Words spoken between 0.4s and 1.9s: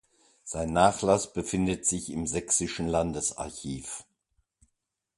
Sein Nachlass befindet